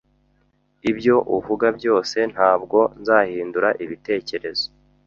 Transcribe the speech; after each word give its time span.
Ibyo 0.91 1.15
uvuga 1.37 1.67
byose, 1.77 2.17
ntabwo 2.33 2.79
nzahindura 2.99 3.69
ibitekerezo 3.83 4.67